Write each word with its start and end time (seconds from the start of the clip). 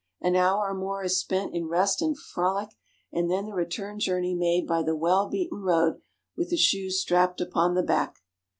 An 0.19 0.35
hour 0.35 0.67
or 0.71 0.73
more 0.73 1.03
is 1.03 1.19
spent 1.19 1.53
in 1.53 1.67
rest 1.67 2.01
and 2.01 2.17
frolic, 2.17 2.69
and 3.13 3.29
then 3.29 3.45
the 3.45 3.53
return 3.53 3.99
journey 3.99 4.33
made 4.33 4.65
by 4.65 4.81
the 4.81 4.95
well 4.95 5.29
beaten 5.29 5.59
road 5.59 6.01
with 6.35 6.49
the 6.49 6.57
shoes 6.57 6.99
strapped 6.99 7.39
upon 7.39 7.75
the 7.75 7.83
back. 7.83 8.15